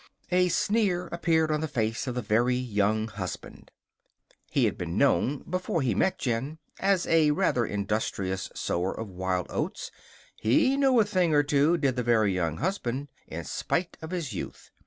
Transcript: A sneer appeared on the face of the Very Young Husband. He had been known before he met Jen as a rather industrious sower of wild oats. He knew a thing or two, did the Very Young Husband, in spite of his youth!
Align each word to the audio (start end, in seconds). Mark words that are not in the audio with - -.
A 0.31 0.49
sneer 0.49 1.05
appeared 1.11 1.51
on 1.51 1.61
the 1.61 1.67
face 1.67 2.07
of 2.07 2.15
the 2.15 2.23
Very 2.23 2.55
Young 2.55 3.07
Husband. 3.09 3.69
He 4.49 4.65
had 4.65 4.75
been 4.75 4.97
known 4.97 5.43
before 5.47 5.83
he 5.83 5.93
met 5.93 6.17
Jen 6.17 6.57
as 6.79 7.05
a 7.05 7.29
rather 7.29 7.67
industrious 7.67 8.49
sower 8.55 8.99
of 8.99 9.09
wild 9.09 9.45
oats. 9.51 9.91
He 10.35 10.75
knew 10.75 10.99
a 10.99 11.05
thing 11.05 11.35
or 11.35 11.43
two, 11.43 11.77
did 11.77 11.97
the 11.97 12.01
Very 12.03 12.33
Young 12.33 12.57
Husband, 12.57 13.09
in 13.27 13.43
spite 13.43 13.95
of 14.01 14.09
his 14.09 14.33
youth! 14.33 14.71